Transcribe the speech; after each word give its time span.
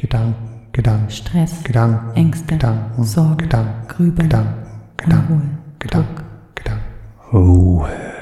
Gedanken, 0.00 0.68
Gedanken, 0.70 1.10
Stress, 1.10 1.64
Gedanken, 1.64 2.14
Ängste, 2.14 2.52
Gedanken, 2.52 3.02
Sorgen, 3.02 3.36
Gedanken, 3.38 3.88
Grübeln, 3.88 4.28
Gedanken, 4.28 4.94
Gedanken, 4.96 5.32
Unruhe, 5.32 5.58
Gedanken. 5.80 6.24
Gedanken. 6.54 6.84
Ruhe. 7.32 8.14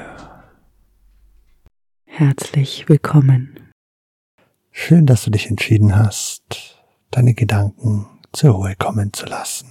Herzlich 2.05 2.89
willkommen. 2.89 3.59
Schön, 4.71 5.05
dass 5.05 5.23
du 5.25 5.29
dich 5.29 5.51
entschieden 5.51 5.95
hast, 5.95 6.81
deine 7.11 7.35
Gedanken 7.35 8.07
zur 8.33 8.55
Ruhe 8.55 8.75
kommen 8.75 9.13
zu 9.13 9.27
lassen. 9.27 9.67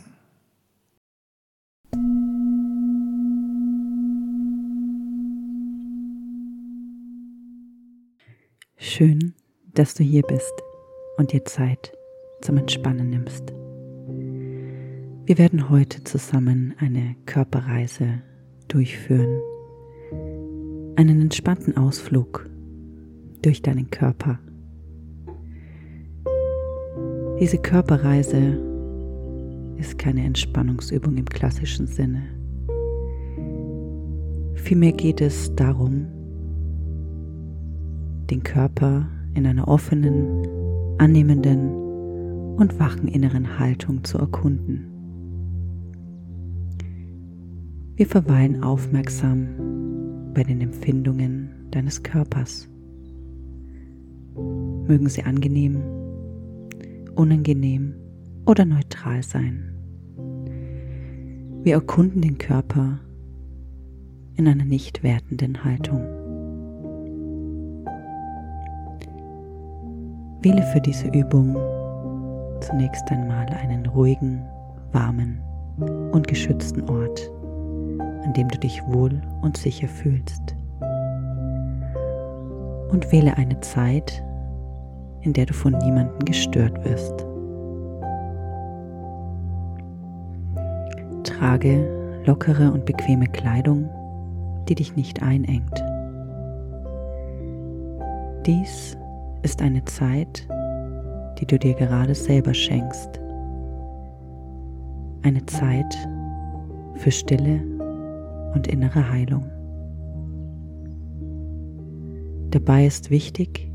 Schön, 8.77 9.35
dass 9.75 9.95
du 9.95 10.05
hier 10.05 10.23
bist 10.23 10.53
und 11.17 11.33
dir 11.33 11.45
Zeit 11.45 11.93
zum 12.41 12.59
Entspannen 12.59 13.11
nimmst. 13.11 13.53
Wir 15.27 15.39
werden 15.39 15.71
heute 15.71 16.05
zusammen 16.05 16.75
eine 16.79 17.17
Körperreise 17.27 18.23
durchführen. 18.69 19.41
Einen 20.97 21.21
entspannten 21.21 21.77
Ausflug 21.77 22.49
durch 23.43 23.61
deinen 23.61 23.91
Körper. 23.91 24.39
Diese 27.41 27.59
Körperreise 27.59 28.59
ist 29.77 29.99
keine 29.99 30.25
Entspannungsübung 30.25 31.17
im 31.17 31.27
klassischen 31.27 31.87
Sinne. 31.87 32.23
Vielmehr 34.55 34.93
geht 34.93 35.21
es 35.21 35.55
darum, 35.55 36.07
den 38.31 38.43
Körper 38.43 39.07
in 39.35 39.47
einer 39.47 39.69
offenen, 39.69 40.47
annehmenden 40.99 42.57
und 42.57 42.79
wachen 42.79 43.09
inneren 43.09 43.59
Haltung 43.59 44.05
zu 44.05 44.19
erkunden. 44.19 44.87
Wir 47.97 48.07
verweilen 48.07 48.63
aufmerksam 48.63 49.49
bei 50.35 50.43
den 50.43 50.61
Empfindungen 50.61 51.51
deines 51.71 52.03
Körpers. 52.03 52.69
Mögen 54.35 55.09
sie 55.09 55.23
angenehm, 55.23 55.83
unangenehm 57.15 57.95
oder 58.45 58.65
neutral 58.65 59.23
sein. 59.23 59.73
Wir 61.63 61.75
erkunden 61.75 62.23
den 62.23 62.39
Körper 62.39 63.01
in 64.37 64.47
einer 64.47 64.65
nicht 64.65 65.03
wertenden 65.03 65.65
Haltung. 65.65 66.16
Wähle 70.47 70.63
für 70.63 70.81
diese 70.81 71.09
Übung 71.09 71.57
zunächst 72.61 73.11
einmal 73.11 73.47
einen 73.47 73.85
ruhigen, 73.85 74.47
warmen 74.93 75.41
und 76.13 76.29
geschützten 76.29 76.89
Ort, 76.89 77.33
an 78.23 78.33
dem 78.33 78.47
du 78.47 78.57
dich 78.57 78.81
wohl 78.87 79.21
und 79.43 79.57
sicher 79.57 79.89
fühlst. 79.89 80.55
Und 82.93 83.11
wähle 83.11 83.37
eine 83.37 83.59
Zeit, 83.59 84.23
in 85.23 85.33
der 85.33 85.47
du 85.47 85.53
von 85.53 85.73
niemandem 85.79 86.25
gestört 86.25 86.85
wirst. 86.85 87.27
Trage 91.25 92.23
lockere 92.25 92.71
und 92.71 92.85
bequeme 92.85 93.27
Kleidung, 93.27 93.91
die 94.69 94.77
dich 94.77 94.95
nicht 94.95 95.25
einengt. 95.25 95.85
Dies 98.47 98.97
ist 99.43 99.63
eine 99.63 99.85
Zeit, 99.85 100.47
die 101.39 101.47
du 101.47 101.59
dir 101.59 101.75
gerade 101.75 102.15
selber 102.15 102.55
schenkst. 102.55 103.21
Eine 105.23 105.45
Zeit 105.47 105.97
für 106.95 107.11
Stille 107.11 107.61
und 108.55 108.67
innere 108.67 109.11
Heilung. 109.11 109.45
Dabei 112.51 112.87
ist 112.87 113.11
wichtig, 113.11 113.71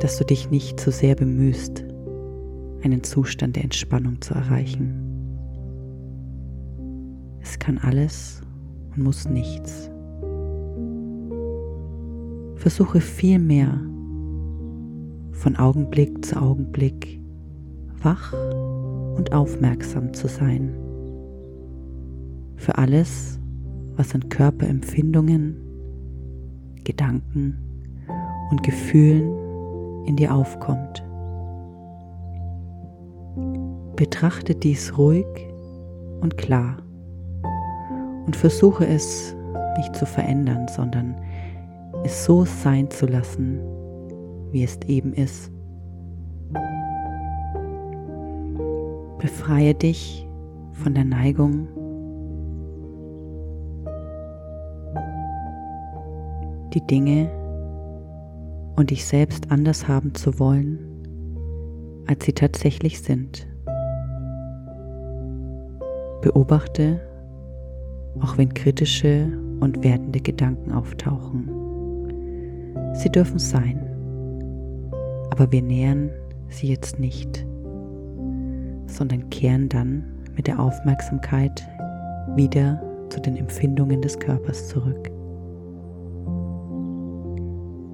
dass 0.00 0.18
du 0.18 0.24
dich 0.24 0.50
nicht 0.50 0.80
zu 0.80 0.90
sehr 0.90 1.14
bemühst, 1.14 1.84
einen 2.82 3.02
Zustand 3.02 3.56
der 3.56 3.64
Entspannung 3.64 4.20
zu 4.20 4.34
erreichen. 4.34 5.04
Es 7.40 7.58
kann 7.58 7.78
alles 7.78 8.42
und 8.94 9.02
muss 9.02 9.28
nichts. 9.28 9.90
Versuche 12.56 13.00
vielmehr 13.00 13.78
von 15.34 15.56
Augenblick 15.56 16.24
zu 16.24 16.40
Augenblick 16.40 17.20
wach 18.02 18.32
und 19.16 19.32
aufmerksam 19.32 20.12
zu 20.14 20.28
sein. 20.28 20.74
Für 22.56 22.78
alles, 22.78 23.38
was 23.96 24.14
an 24.14 24.28
Körperempfindungen, 24.28 25.56
Gedanken 26.84 27.56
und 28.50 28.62
Gefühlen 28.62 30.06
in 30.06 30.16
dir 30.16 30.34
aufkommt. 30.34 31.02
Betrachte 33.96 34.54
dies 34.54 34.96
ruhig 34.98 35.26
und 36.20 36.36
klar 36.36 36.76
und 38.26 38.36
versuche 38.36 38.86
es 38.86 39.34
nicht 39.76 39.94
zu 39.96 40.06
verändern, 40.06 40.66
sondern 40.68 41.14
es 42.04 42.24
so 42.24 42.44
sein 42.44 42.90
zu 42.90 43.06
lassen, 43.06 43.60
wie 44.54 44.62
es 44.62 44.78
eben 44.86 45.12
ist. 45.12 45.50
Befreie 49.18 49.74
dich 49.74 50.26
von 50.70 50.94
der 50.94 51.04
Neigung, 51.04 51.66
die 56.72 56.86
Dinge 56.86 57.28
und 58.76 58.90
dich 58.90 59.04
selbst 59.04 59.50
anders 59.50 59.88
haben 59.88 60.14
zu 60.14 60.38
wollen, 60.38 60.78
als 62.06 62.24
sie 62.24 62.32
tatsächlich 62.32 63.02
sind. 63.02 63.48
Beobachte, 66.22 67.00
auch 68.20 68.38
wenn 68.38 68.54
kritische 68.54 69.26
und 69.58 69.82
wertende 69.82 70.20
Gedanken 70.20 70.70
auftauchen. 70.70 71.50
Sie 72.94 73.10
dürfen 73.10 73.40
sein 73.40 73.83
aber 75.34 75.50
wir 75.50 75.62
nähern 75.62 76.12
sie 76.46 76.68
jetzt 76.68 77.00
nicht, 77.00 77.44
sondern 78.86 79.28
kehren 79.30 79.68
dann 79.68 80.04
mit 80.36 80.46
der 80.46 80.60
Aufmerksamkeit 80.60 81.68
wieder 82.36 82.80
zu 83.08 83.20
den 83.20 83.36
Empfindungen 83.36 84.00
des 84.00 84.16
Körpers 84.16 84.68
zurück. 84.68 85.10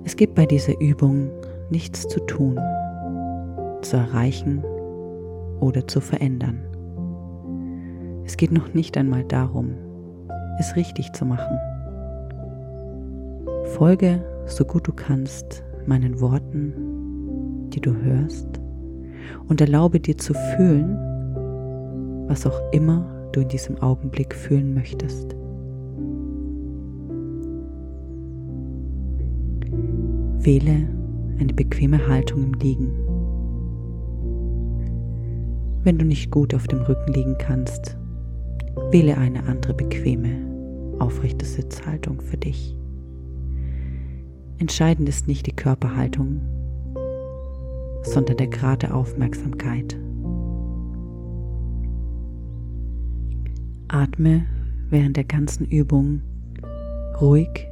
Es 0.04 0.16
gibt 0.16 0.34
bei 0.34 0.44
dieser 0.44 0.78
Übung 0.82 1.30
nichts 1.70 2.06
zu 2.08 2.20
tun, 2.26 2.60
zu 3.80 3.96
erreichen 3.96 4.62
oder 5.60 5.88
zu 5.88 6.02
verändern. 6.02 6.60
Es 8.26 8.36
geht 8.36 8.52
noch 8.52 8.74
nicht 8.74 8.98
einmal 8.98 9.24
darum, 9.24 9.76
es 10.58 10.76
richtig 10.76 11.10
zu 11.14 11.24
machen. 11.24 11.58
Folge 13.78 14.22
so 14.44 14.66
gut 14.66 14.86
du 14.86 14.92
kannst 14.92 15.64
meinen 15.86 16.20
Worten 16.20 16.89
die 17.70 17.80
du 17.80 17.94
hörst, 17.94 18.60
und 19.48 19.60
erlaube 19.60 20.00
dir 20.00 20.16
zu 20.16 20.34
fühlen, 20.34 20.96
was 22.28 22.46
auch 22.46 22.60
immer 22.72 23.04
du 23.32 23.40
in 23.40 23.48
diesem 23.48 23.80
Augenblick 23.82 24.34
fühlen 24.34 24.74
möchtest. 24.74 25.34
Wähle 30.42 30.88
eine 31.38 31.52
bequeme 31.52 32.06
Haltung 32.08 32.44
im 32.44 32.54
Liegen. 32.54 32.92
Wenn 35.82 35.98
du 35.98 36.04
nicht 36.04 36.30
gut 36.30 36.54
auf 36.54 36.66
dem 36.66 36.82
Rücken 36.82 37.12
liegen 37.12 37.36
kannst, 37.38 37.96
wähle 38.90 39.16
eine 39.16 39.44
andere 39.44 39.74
bequeme, 39.74 40.30
aufrechte 40.98 41.44
Sitzhaltung 41.44 42.20
für 42.20 42.36
dich. 42.36 42.76
Entscheidend 44.58 45.08
ist 45.08 45.26
nicht 45.26 45.46
die 45.46 45.56
Körperhaltung, 45.56 46.40
sondern 48.02 48.36
der 48.36 48.48
Grad 48.48 48.82
der 48.82 48.94
Aufmerksamkeit. 48.94 49.98
Atme 53.88 54.46
während 54.88 55.16
der 55.16 55.24
ganzen 55.24 55.66
Übung 55.66 56.22
ruhig 57.20 57.68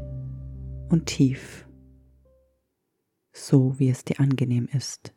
und 0.89 1.07
tief, 1.07 1.67
so 3.33 3.79
wie 3.79 3.89
es 3.89 4.05
dir 4.05 4.21
angenehm 4.21 4.69
ist. 4.73 5.15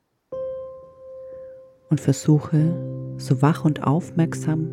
Und 1.90 2.00
versuche, 2.00 3.16
so 3.18 3.42
wach 3.42 3.66
und 3.66 3.84
aufmerksam 3.84 4.70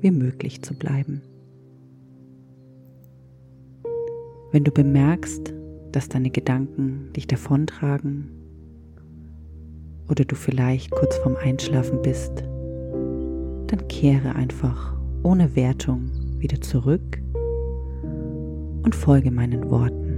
wie 0.00 0.10
möglich 0.10 0.62
zu 0.62 0.74
bleiben. 0.74 1.22
Wenn 4.50 4.64
du 4.64 4.70
bemerkst, 4.70 5.52
dass 5.92 6.08
deine 6.08 6.30
Gedanken 6.30 7.12
dich 7.12 7.26
davontragen 7.26 8.37
oder 10.08 10.24
du 10.24 10.34
vielleicht 10.34 10.90
kurz 10.90 11.16
vorm 11.18 11.36
Einschlafen 11.36 12.02
bist, 12.02 12.42
dann 13.66 13.86
kehre 13.88 14.34
einfach 14.34 14.96
ohne 15.22 15.54
Wertung 15.54 16.10
wieder 16.38 16.60
zurück 16.60 17.22
und 18.82 18.94
folge 18.94 19.30
meinen 19.30 19.70
Worten. 19.70 20.08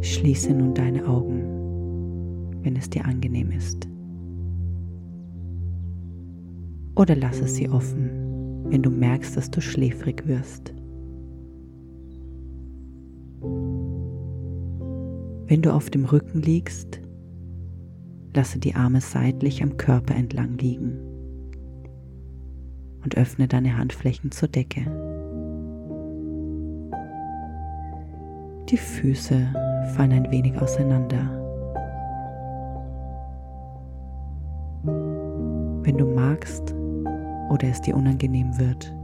Schließe 0.00 0.52
nun 0.54 0.74
deine 0.74 1.06
Augen, 1.06 1.42
wenn 2.62 2.76
es 2.76 2.88
dir 2.88 3.04
angenehm 3.04 3.50
ist. 3.50 3.88
Oder 6.96 7.14
lasse 7.14 7.46
sie 7.46 7.68
offen, 7.68 8.10
wenn 8.70 8.82
du 8.82 8.90
merkst, 8.90 9.36
dass 9.36 9.50
du 9.50 9.60
schläfrig 9.60 10.26
wirst. 10.26 10.74
Wenn 15.48 15.62
du 15.62 15.72
auf 15.72 15.88
dem 15.88 16.04
Rücken 16.04 16.42
liegst, 16.42 17.00
lasse 18.34 18.58
die 18.58 18.74
Arme 18.74 19.00
seitlich 19.00 19.62
am 19.62 19.78
Körper 19.78 20.14
entlang 20.14 20.58
liegen 20.58 20.98
und 23.02 23.16
öffne 23.16 23.48
deine 23.48 23.78
Handflächen 23.78 24.30
zur 24.30 24.48
Decke. 24.48 24.82
Die 28.68 28.76
Füße 28.76 29.48
fallen 29.96 30.12
ein 30.12 30.30
wenig 30.30 30.54
auseinander. 30.60 31.30
Wenn 35.82 35.96
du 35.96 36.04
magst 36.04 36.74
oder 37.48 37.68
es 37.68 37.80
dir 37.80 37.96
unangenehm 37.96 38.58
wird, 38.58 38.94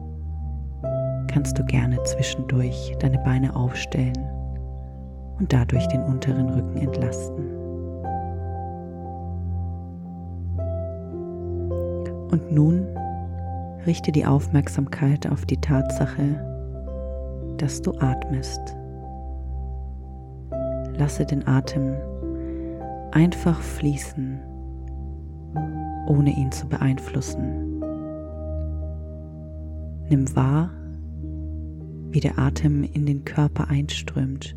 kannst 1.28 1.58
du 1.58 1.64
gerne 1.64 2.02
zwischendurch 2.02 2.94
deine 3.00 3.18
Beine 3.20 3.56
aufstellen 3.56 4.33
und 5.38 5.52
dadurch 5.52 5.86
den 5.88 6.02
unteren 6.02 6.48
Rücken 6.50 6.76
entlasten. 6.76 7.54
Und 12.30 12.52
nun 12.52 12.86
richte 13.86 14.12
die 14.12 14.26
Aufmerksamkeit 14.26 15.30
auf 15.30 15.44
die 15.46 15.60
Tatsache, 15.60 16.40
dass 17.58 17.82
du 17.82 17.92
atmest. 17.98 18.60
Lasse 20.96 21.24
den 21.24 21.46
Atem 21.46 21.94
einfach 23.12 23.60
fließen, 23.60 24.40
ohne 26.06 26.30
ihn 26.30 26.50
zu 26.50 26.68
beeinflussen. 26.68 27.80
Nimm 30.08 30.34
wahr, 30.36 30.70
wie 32.10 32.20
der 32.20 32.38
Atem 32.38 32.84
in 32.84 33.06
den 33.06 33.24
Körper 33.24 33.68
einströmt 33.68 34.56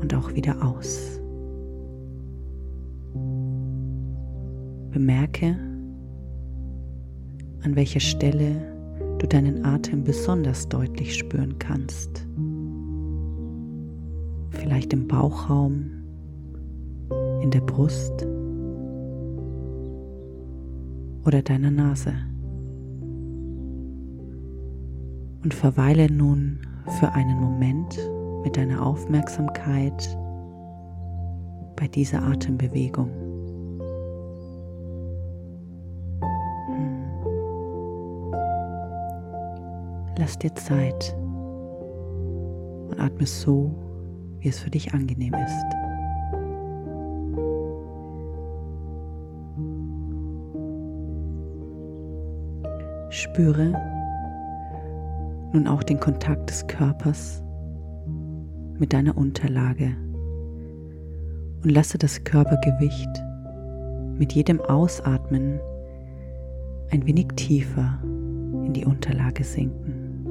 und 0.00 0.14
auch 0.14 0.34
wieder 0.34 0.62
aus. 0.64 1.20
Bemerke, 4.90 5.56
an 7.62 7.76
welcher 7.76 8.00
Stelle 8.00 8.56
du 9.18 9.26
deinen 9.26 9.64
Atem 9.64 10.04
besonders 10.04 10.68
deutlich 10.68 11.16
spüren 11.16 11.58
kannst. 11.58 12.26
Vielleicht 14.50 14.92
im 14.92 15.06
Bauchraum, 15.08 15.90
in 17.42 17.50
der 17.50 17.60
Brust 17.60 18.26
oder 21.24 21.42
deiner 21.42 21.70
Nase. 21.70 22.12
Und 25.42 25.54
verweile 25.54 26.10
nun 26.10 26.60
für 26.98 27.12
einen 27.12 27.38
Moment 27.38 27.98
mit 28.48 28.56
deiner 28.56 28.82
Aufmerksamkeit 28.82 30.16
bei 31.76 31.86
dieser 31.86 32.22
Atembewegung. 32.22 33.10
Hm. 36.66 37.02
Lass 40.16 40.38
dir 40.38 40.54
Zeit 40.54 41.14
und 42.88 42.98
atme 42.98 43.26
so, 43.26 43.70
wie 44.38 44.48
es 44.48 44.60
für 44.60 44.70
dich 44.70 44.94
angenehm 44.94 45.34
ist. 45.34 45.66
Spüre 53.10 53.74
nun 55.52 55.66
auch 55.66 55.82
den 55.82 56.00
Kontakt 56.00 56.48
des 56.48 56.66
Körpers 56.66 57.42
mit 58.78 58.92
deiner 58.92 59.16
Unterlage 59.16 59.96
und 61.62 61.70
lasse 61.70 61.98
das 61.98 62.22
Körpergewicht 62.24 63.10
mit 64.18 64.32
jedem 64.32 64.60
Ausatmen 64.60 65.60
ein 66.90 67.06
wenig 67.06 67.28
tiefer 67.36 67.98
in 68.64 68.72
die 68.72 68.84
Unterlage 68.84 69.44
sinken. 69.44 70.26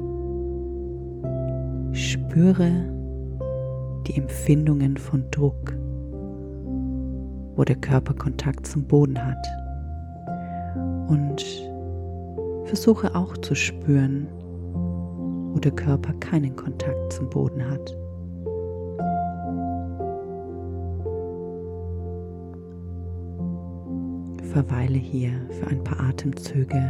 Spüre 1.92 2.70
die 4.06 4.16
Empfindungen 4.16 4.96
von 4.96 5.24
Druck, 5.30 5.74
wo 7.56 7.64
der 7.64 7.76
Körper 7.76 8.14
Kontakt 8.14 8.66
zum 8.66 8.84
Boden 8.84 9.18
hat. 9.18 9.46
Und 11.08 11.44
versuche 12.64 13.14
auch 13.14 13.36
zu 13.38 13.54
spüren, 13.54 14.28
wo 15.52 15.58
der 15.58 15.72
Körper 15.72 16.12
keinen 16.14 16.54
Kontakt 16.54 17.12
zum 17.12 17.28
Boden 17.30 17.68
hat. 17.68 17.96
Verweile 24.58 24.98
hier 24.98 25.30
für 25.50 25.68
ein 25.68 25.84
paar 25.84 26.00
Atemzüge 26.00 26.82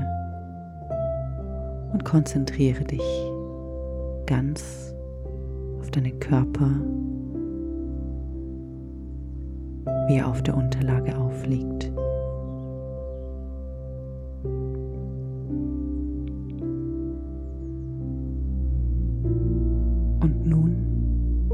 und 1.92 2.02
konzentriere 2.02 2.82
dich 2.82 3.02
ganz 4.24 4.94
auf 5.78 5.90
deinen 5.90 6.18
Körper, 6.18 6.70
wie 10.06 10.16
er 10.16 10.28
auf 10.28 10.42
der 10.42 10.56
Unterlage 10.56 11.14
aufliegt. 11.18 11.92
Und 20.22 20.46
nun 20.46 21.50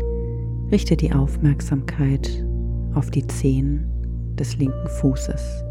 richte 0.71 0.97
die 0.97 1.13
Aufmerksamkeit 1.13 2.47
auf 2.95 3.11
die 3.11 3.27
Zehen 3.27 3.91
des 4.39 4.57
linken 4.59 4.89
Fußes 5.01 5.64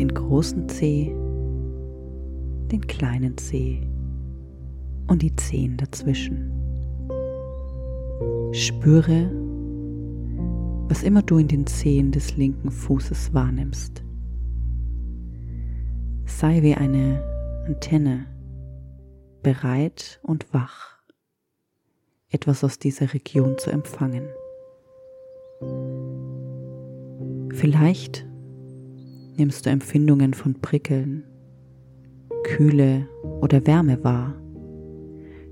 den 0.00 0.14
großen 0.14 0.66
Zeh, 0.66 1.14
den 2.72 2.80
kleinen 2.86 3.36
Zeh 3.36 3.86
und 5.08 5.20
die 5.20 5.36
Zehen 5.36 5.76
dazwischen. 5.76 6.50
Spüre, 8.52 9.30
was 10.88 11.02
immer 11.02 11.20
du 11.20 11.36
in 11.36 11.48
den 11.48 11.66
Zehen 11.66 12.12
des 12.12 12.34
linken 12.38 12.70
Fußes 12.70 13.34
wahrnimmst. 13.34 14.02
Sei 16.24 16.62
wie 16.62 16.74
eine 16.74 17.22
Antenne, 17.66 18.24
bereit 19.42 20.18
und 20.22 20.54
wach, 20.54 20.96
etwas 22.30 22.64
aus 22.64 22.78
dieser 22.78 23.12
Region 23.12 23.58
zu 23.58 23.68
empfangen. 23.68 24.30
Vielleicht 27.52 28.29
nimmst 29.40 29.64
du 29.64 29.70
Empfindungen 29.70 30.34
von 30.34 30.60
Prickeln, 30.60 31.24
Kühle 32.44 33.08
oder 33.40 33.66
Wärme 33.66 34.04
wahr. 34.04 34.34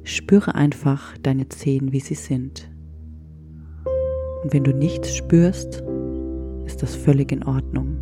Spüre 0.05 0.55
einfach 0.55 1.17
deine 1.23 1.49
Zehen, 1.49 1.91
wie 1.91 2.01
sie 2.01 2.15
sind. 2.15 2.71
Und 4.43 4.53
wenn 4.53 4.63
du 4.63 4.75
nichts 4.75 5.17
spürst, 5.17 5.83
ist 6.67 6.83
das 6.83 6.95
völlig 6.95 7.33
in 7.33 7.43
Ordnung. 7.45 7.97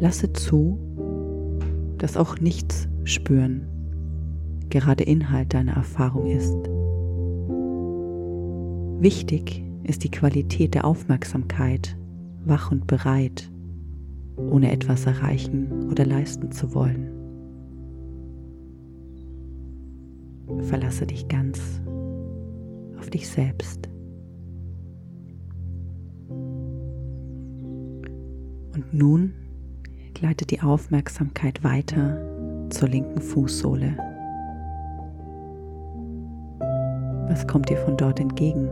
Lasse 0.00 0.32
zu, 0.32 0.78
dass 1.98 2.16
auch 2.16 2.38
nichts 2.40 2.88
spüren 3.04 3.66
gerade 4.70 5.04
Inhalt 5.04 5.52
deiner 5.52 5.72
Erfahrung 5.72 6.26
ist. 6.26 6.56
Wichtig 9.02 9.62
ist 9.82 10.04
die 10.04 10.10
Qualität 10.10 10.74
der 10.74 10.84
Aufmerksamkeit 10.84 11.96
wach 12.50 12.70
und 12.70 12.86
bereit, 12.86 13.50
ohne 14.36 14.70
etwas 14.70 15.06
erreichen 15.06 15.88
oder 15.90 16.04
leisten 16.04 16.52
zu 16.52 16.74
wollen. 16.74 17.08
Verlasse 20.64 21.06
dich 21.06 21.28
ganz 21.28 21.80
auf 22.98 23.08
dich 23.08 23.28
selbst. 23.28 23.88
Und 28.74 28.92
nun 28.92 29.32
gleitet 30.14 30.50
die 30.50 30.60
Aufmerksamkeit 30.60 31.62
weiter 31.64 32.20
zur 32.70 32.88
linken 32.88 33.20
Fußsohle. 33.20 33.96
Was 37.28 37.46
kommt 37.46 37.68
dir 37.68 37.76
von 37.78 37.96
dort 37.96 38.18
entgegen? 38.18 38.68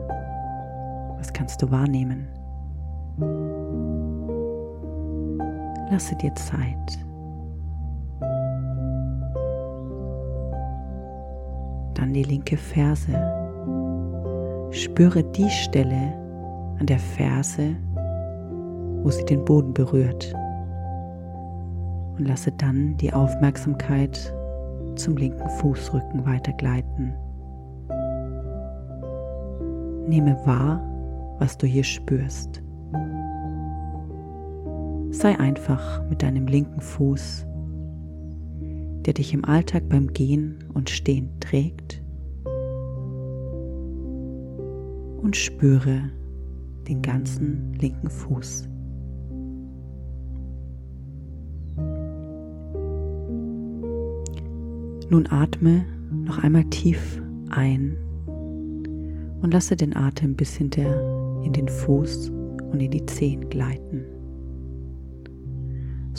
Was 1.16 1.32
kannst 1.32 1.62
du 1.62 1.70
wahrnehmen? 1.70 2.26
Lasse 5.90 6.14
dir 6.16 6.34
Zeit. 6.34 6.98
Dann 11.94 12.12
die 12.12 12.24
linke 12.24 12.56
Ferse. 12.56 13.12
Spüre 14.70 15.24
die 15.24 15.48
Stelle 15.48 16.12
an 16.78 16.86
der 16.86 16.98
Ferse, 16.98 17.74
wo 19.02 19.10
sie 19.10 19.24
den 19.24 19.44
Boden 19.44 19.72
berührt. 19.72 20.34
Und 22.18 22.26
lasse 22.26 22.52
dann 22.52 22.96
die 22.98 23.12
Aufmerksamkeit 23.12 24.34
zum 24.96 25.16
linken 25.16 25.48
Fußrücken 25.48 26.26
weitergleiten. 26.26 27.14
Nehme 30.06 30.36
wahr, 30.44 30.82
was 31.38 31.56
du 31.56 31.66
hier 31.66 31.84
spürst. 31.84 32.62
Sei 35.20 35.36
einfach 35.36 36.08
mit 36.08 36.22
deinem 36.22 36.46
linken 36.46 36.80
Fuß, 36.80 37.44
der 39.04 39.14
dich 39.14 39.34
im 39.34 39.44
Alltag 39.44 39.88
beim 39.88 40.12
Gehen 40.12 40.62
und 40.74 40.90
Stehen 40.90 41.28
trägt, 41.40 42.00
und 45.20 45.34
spüre 45.34 46.02
den 46.86 47.02
ganzen 47.02 47.74
linken 47.80 48.08
Fuß. 48.08 48.68
Nun 55.10 55.26
atme 55.30 55.84
noch 56.12 56.44
einmal 56.44 56.64
tief 56.66 57.20
ein 57.50 57.96
und 59.42 59.52
lasse 59.52 59.74
den 59.74 59.96
Atem 59.96 60.36
bis 60.36 60.54
hinter 60.54 61.42
in 61.42 61.52
den 61.52 61.66
Fuß 61.66 62.30
und 62.70 62.78
in 62.78 62.92
die 62.92 63.04
Zehen 63.06 63.48
gleiten. 63.48 64.04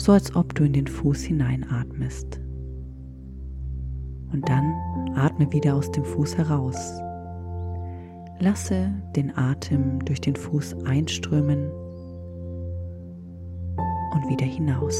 So 0.00 0.12
als 0.12 0.34
ob 0.34 0.54
du 0.54 0.64
in 0.64 0.72
den 0.72 0.86
Fuß 0.86 1.24
hineinatmest. 1.24 2.40
Und 4.32 4.48
dann 4.48 4.74
atme 5.14 5.52
wieder 5.52 5.74
aus 5.74 5.90
dem 5.90 6.06
Fuß 6.06 6.38
heraus. 6.38 6.98
Lasse 8.38 8.94
den 9.14 9.36
Atem 9.36 10.02
durch 10.06 10.18
den 10.22 10.36
Fuß 10.36 10.86
einströmen 10.86 11.70
und 14.14 14.26
wieder 14.30 14.46
hinaus. 14.46 14.96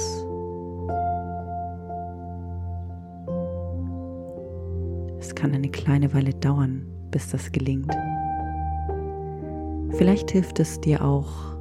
Es 5.18 5.34
kann 5.34 5.54
eine 5.54 5.70
kleine 5.70 6.12
Weile 6.12 6.34
dauern, 6.34 6.86
bis 7.10 7.30
das 7.30 7.50
gelingt. 7.50 7.96
Vielleicht 9.92 10.30
hilft 10.30 10.60
es 10.60 10.78
dir 10.78 11.02
auch, 11.02 11.56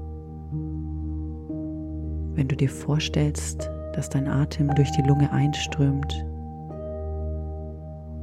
wenn 2.40 2.48
du 2.48 2.56
dir 2.56 2.70
vorstellst, 2.70 3.70
dass 3.92 4.10
dein 4.10 4.30
Atem 4.30 4.74
durch 4.74 4.90
die 4.94 5.02
Lunge 5.02 5.30
einströmt 5.30 6.26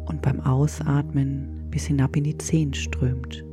und 0.07 0.23
beim 0.23 0.41
Ausatmen 0.41 1.67
bis 1.69 1.85
hinab 1.85 2.17
in 2.17 2.25
die 2.25 2.39
Zehen 2.39 2.73
strömt 2.73 3.45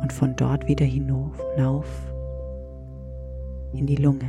und 0.00 0.10
von 0.10 0.34
dort 0.36 0.66
wieder 0.66 0.86
hinauf 0.86 1.36
in 3.74 3.86
die 3.86 3.96
Lunge. 3.96 4.24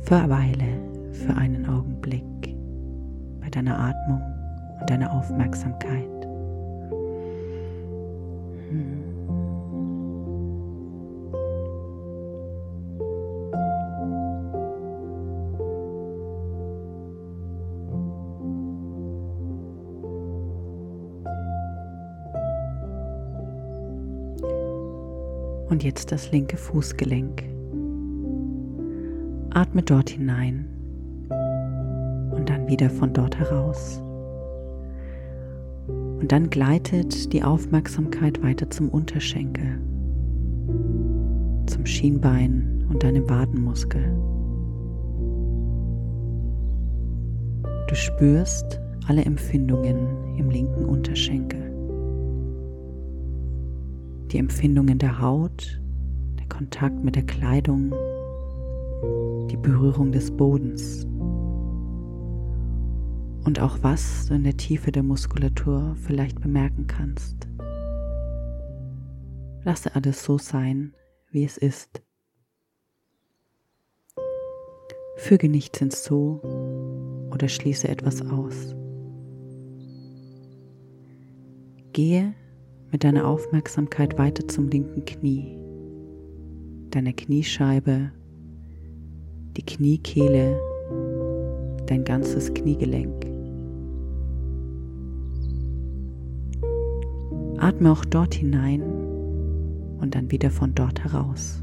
Verweile 0.00 0.80
für 1.12 1.34
einen 1.34 1.68
Augenblick 1.68 2.24
bei 3.42 3.50
deiner 3.50 3.78
Atmung 3.78 4.37
und 4.88 4.90
deiner 4.90 5.12
Aufmerksamkeit. 5.12 6.08
Hm. 8.70 9.04
Und 25.68 25.84
jetzt 25.84 26.10
das 26.12 26.32
linke 26.32 26.56
Fußgelenk. 26.56 27.44
Atme 29.50 29.82
dort 29.82 30.10
hinein 30.10 30.66
und 32.30 32.48
dann 32.48 32.66
wieder 32.68 32.88
von 32.88 33.12
dort 33.12 33.38
heraus. 33.38 34.02
Und 36.20 36.32
dann 36.32 36.50
gleitet 36.50 37.32
die 37.32 37.42
Aufmerksamkeit 37.42 38.42
weiter 38.42 38.68
zum 38.70 38.88
Unterschenkel, 38.88 39.80
zum 41.66 41.86
Schienbein 41.86 42.86
und 42.90 43.04
deinem 43.04 43.28
Wadenmuskel. 43.28 44.02
Du 47.88 47.94
spürst 47.94 48.80
alle 49.06 49.24
Empfindungen 49.24 50.36
im 50.36 50.50
linken 50.50 50.84
Unterschenkel. 50.84 51.72
Die 54.32 54.38
Empfindungen 54.38 54.98
der 54.98 55.20
Haut, 55.22 55.80
der 56.38 56.46
Kontakt 56.48 57.02
mit 57.02 57.16
der 57.16 57.24
Kleidung, 57.24 57.94
die 59.50 59.56
Berührung 59.56 60.12
des 60.12 60.30
Bodens 60.30 61.06
und 63.44 63.60
auch 63.60 63.78
was 63.82 64.26
du 64.26 64.34
in 64.34 64.44
der 64.44 64.56
Tiefe 64.56 64.92
der 64.92 65.02
Muskulatur 65.02 65.96
vielleicht 65.96 66.40
bemerken 66.40 66.86
kannst. 66.86 67.48
Lasse 69.64 69.94
alles 69.94 70.24
so 70.24 70.38
sein, 70.38 70.94
wie 71.30 71.44
es 71.44 71.58
ist. 71.58 72.02
Füge 75.16 75.48
nichts 75.48 75.78
hinzu 75.78 76.40
oder 77.32 77.48
schließe 77.48 77.88
etwas 77.88 78.22
aus. 78.22 78.74
Gehe 81.92 82.34
mit 82.90 83.04
deiner 83.04 83.26
Aufmerksamkeit 83.26 84.16
weiter 84.16 84.46
zum 84.48 84.68
linken 84.68 85.04
Knie, 85.04 85.58
deiner 86.90 87.12
Kniescheibe 87.12 88.12
die 89.58 89.66
Kniekehle, 89.66 90.60
dein 91.90 92.04
ganzes 92.04 92.52
Kniegelenk. 92.54 93.26
Atme 97.58 97.90
auch 97.90 98.04
dort 98.04 98.34
hinein 98.34 98.82
und 99.98 100.14
dann 100.14 100.30
wieder 100.30 100.50
von 100.50 100.74
dort 100.74 101.02
heraus. 101.02 101.62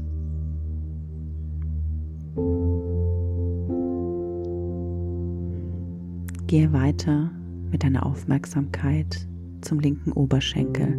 Gehe 6.46 6.72
weiter 6.72 7.30
mit 7.72 7.82
deiner 7.82 8.06
Aufmerksamkeit 8.06 9.26
zum 9.62 9.80
linken 9.80 10.12
Oberschenkel. 10.12 10.96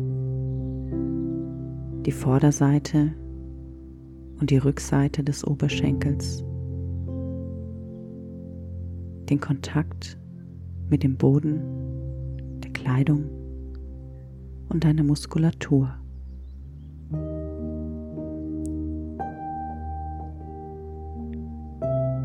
Die 2.06 2.12
Vorderseite 2.12 3.14
und 4.40 4.50
die 4.50 4.58
Rückseite 4.58 5.24
des 5.24 5.46
Oberschenkels 5.46 6.44
den 9.30 9.40
Kontakt 9.40 10.18
mit 10.90 11.04
dem 11.04 11.18
Boden, 11.18 11.60
der 12.64 12.72
Kleidung 12.72 13.26
und 14.70 14.84
deiner 14.84 15.04
Muskulatur. 15.04 15.90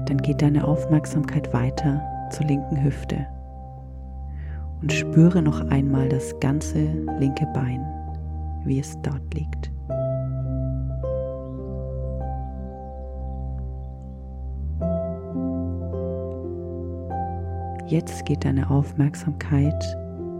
Dann 0.06 0.18
geht 0.22 0.42
deine 0.42 0.64
Aufmerksamkeit 0.64 1.52
weiter 1.52 2.02
zur 2.30 2.46
linken 2.46 2.82
Hüfte 2.82 3.26
und 4.80 4.92
spüre 4.92 5.42
noch 5.42 5.60
einmal 5.70 6.08
das 6.08 6.38
ganze 6.40 6.78
linke 7.18 7.46
Bein, 7.54 7.84
wie 8.64 8.78
es 8.78 8.96
dort 9.02 9.34
liegt. 9.34 9.71
Jetzt 17.92 18.24
geht 18.24 18.46
deine 18.46 18.70
Aufmerksamkeit 18.70 19.84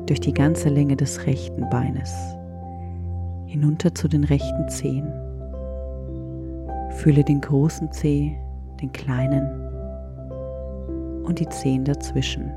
durch 0.07 0.21
die 0.21 0.33
ganze 0.33 0.71
Länge 0.71 0.97
des 0.97 1.27
rechten 1.27 1.69
Beines 1.69 2.11
hinunter 3.45 3.95
zu 3.95 4.09
den 4.09 4.25
rechten 4.25 4.71
Zehen. 4.71 5.13
Fühle 6.93 7.23
den 7.23 7.43
großen 7.43 7.93
Zeh, 7.93 8.35
den 8.81 8.91
kleinen 8.93 9.51
und 11.25 11.41
die 11.41 11.49
Zehen 11.51 11.85
dazwischen. 11.85 12.51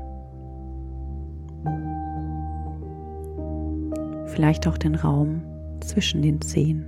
Vielleicht 4.28 4.66
auch 4.66 4.78
den 4.78 4.94
Raum 4.94 5.42
zwischen 5.80 6.22
den 6.22 6.40
Zehen. 6.40 6.86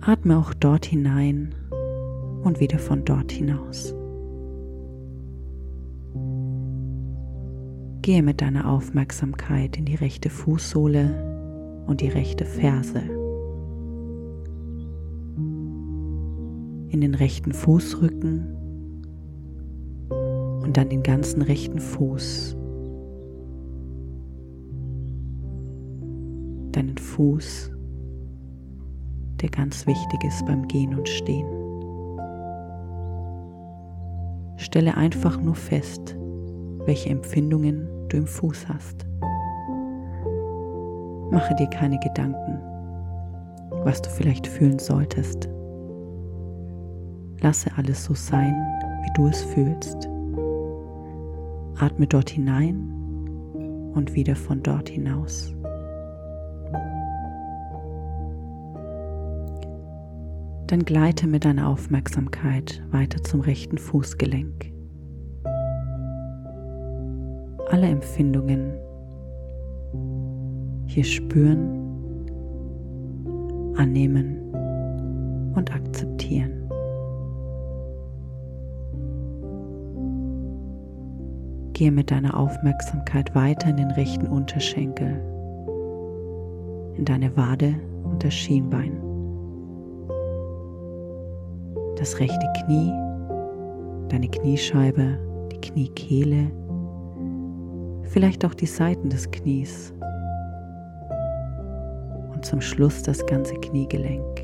Atme 0.00 0.38
auch 0.38 0.54
dort 0.54 0.84
hinein 0.84 1.52
und 2.44 2.60
wieder 2.60 2.78
von 2.78 3.04
dort 3.04 3.32
hinaus. 3.32 3.96
Gehe 8.02 8.22
mit 8.22 8.40
deiner 8.40 8.70
Aufmerksamkeit 8.70 9.76
in 9.76 9.84
die 9.84 9.94
rechte 9.94 10.30
Fußsohle 10.30 11.84
und 11.86 12.00
die 12.00 12.08
rechte 12.08 12.46
Ferse. 12.46 13.02
In 16.88 17.00
den 17.02 17.14
rechten 17.14 17.52
Fußrücken 17.52 18.56
und 20.62 20.78
dann 20.78 20.88
den 20.88 21.02
ganzen 21.02 21.42
rechten 21.42 21.78
Fuß. 21.78 22.56
Deinen 26.72 26.96
Fuß, 26.96 27.70
der 29.42 29.50
ganz 29.50 29.86
wichtig 29.86 30.24
ist 30.24 30.46
beim 30.46 30.66
Gehen 30.68 30.94
und 30.94 31.06
Stehen. 31.06 31.46
Stelle 34.56 34.96
einfach 34.96 35.38
nur 35.42 35.54
fest, 35.54 36.16
welche 36.86 37.10
Empfindungen 37.10 37.89
du 38.10 38.18
im 38.18 38.26
Fuß 38.26 38.68
hast. 38.68 39.06
Mache 41.30 41.54
dir 41.54 41.68
keine 41.68 41.98
Gedanken, 42.00 42.58
was 43.84 44.02
du 44.02 44.10
vielleicht 44.10 44.46
fühlen 44.46 44.78
solltest. 44.78 45.48
Lasse 47.40 47.70
alles 47.76 48.04
so 48.04 48.14
sein, 48.14 48.54
wie 49.02 49.12
du 49.14 49.28
es 49.28 49.42
fühlst. 49.42 50.08
Atme 51.78 52.06
dort 52.06 52.28
hinein 52.30 52.92
und 53.94 54.14
wieder 54.14 54.36
von 54.36 54.62
dort 54.62 54.88
hinaus. 54.88 55.54
Dann 60.66 60.84
gleite 60.84 61.26
mit 61.26 61.44
deiner 61.44 61.68
Aufmerksamkeit 61.68 62.82
weiter 62.90 63.22
zum 63.24 63.40
rechten 63.40 63.78
Fußgelenk. 63.78 64.79
Alle 67.70 67.86
Empfindungen 67.86 68.72
hier 70.86 71.04
spüren, 71.04 71.86
annehmen 73.76 74.52
und 75.54 75.72
akzeptieren. 75.72 76.50
Gehe 81.74 81.92
mit 81.92 82.10
deiner 82.10 82.36
Aufmerksamkeit 82.36 83.32
weiter 83.36 83.70
in 83.70 83.76
den 83.76 83.90
rechten 83.92 84.26
Unterschenkel, 84.26 85.22
in 86.96 87.04
deine 87.04 87.36
Wade 87.36 87.76
und 88.02 88.24
das 88.24 88.34
Schienbein, 88.34 89.00
das 91.96 92.18
rechte 92.18 92.46
Knie, 92.64 92.92
deine 94.08 94.28
Kniescheibe, 94.28 95.18
die 95.52 95.60
Kniekehle, 95.60 96.50
vielleicht 98.10 98.44
auch 98.44 98.54
die 98.54 98.66
Seiten 98.66 99.08
des 99.08 99.30
Knies 99.30 99.94
und 102.32 102.44
zum 102.44 102.60
Schluss 102.60 103.02
das 103.02 103.24
ganze 103.26 103.54
Kniegelenk. 103.54 104.42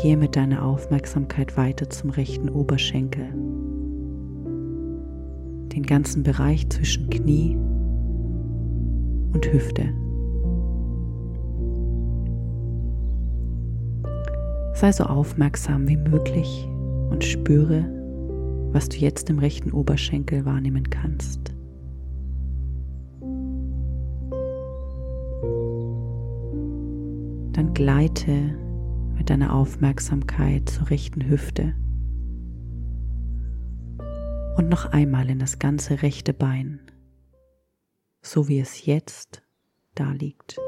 Gehe 0.00 0.16
mit 0.18 0.36
deiner 0.36 0.64
Aufmerksamkeit 0.64 1.56
weiter 1.56 1.88
zum 1.88 2.10
rechten 2.10 2.50
Oberschenkel, 2.50 3.24
den 5.72 5.82
ganzen 5.82 6.22
Bereich 6.22 6.68
zwischen 6.68 7.08
Knie 7.08 7.56
und 9.32 9.50
Hüfte. 9.50 10.03
Sei 14.84 14.92
so 14.92 15.04
aufmerksam 15.04 15.88
wie 15.88 15.96
möglich 15.96 16.68
und 17.08 17.24
spüre, 17.24 17.86
was 18.70 18.90
du 18.90 18.98
jetzt 18.98 19.30
im 19.30 19.38
rechten 19.38 19.72
Oberschenkel 19.72 20.44
wahrnehmen 20.44 20.90
kannst. 20.90 21.54
Dann 27.52 27.72
gleite 27.72 28.58
mit 29.16 29.30
deiner 29.30 29.54
Aufmerksamkeit 29.54 30.68
zur 30.68 30.90
rechten 30.90 31.30
Hüfte 31.30 31.74
und 34.58 34.68
noch 34.68 34.92
einmal 34.92 35.30
in 35.30 35.38
das 35.38 35.58
ganze 35.58 36.02
rechte 36.02 36.34
Bein, 36.34 36.78
so 38.20 38.48
wie 38.48 38.60
es 38.60 38.84
jetzt 38.84 39.42
da 39.94 40.12
liegt. 40.12 40.58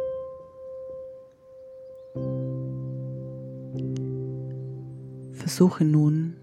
Versuche 5.47 5.85
nun 5.85 6.35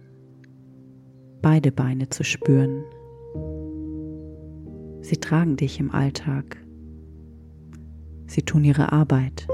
beide 1.41 1.73
Beine 1.73 2.07
zu 2.07 2.23
spüren. 2.23 2.85
Sie 5.01 5.17
tragen 5.17 5.57
dich 5.57 5.81
im 5.81 5.91
Alltag. 5.91 6.55
Sie 8.27 8.43
tun 8.43 8.63
ihre 8.63 8.93
Arbeit. 8.93 9.45